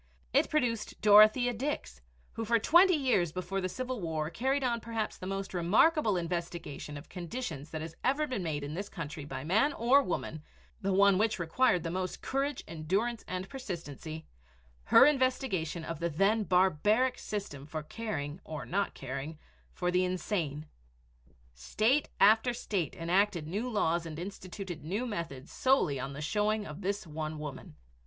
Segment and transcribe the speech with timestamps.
[0.33, 2.01] It produced Dorothea Dix,
[2.33, 6.97] who for twenty years before the Civil War carried on perhaps the most remarkable investigation
[6.97, 10.41] of conditions that has ever been made in this country by man or woman,
[10.81, 14.25] the one which required the most courage, endurance, and persistency,
[14.85, 19.37] her investigation of the then barbaric system for caring or not caring
[19.71, 20.65] for the insane.
[21.53, 26.81] State after state enacted new laws and instituted new methods solely on the showing of
[26.81, 27.75] this one woman.